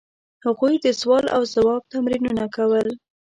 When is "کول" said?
2.55-2.87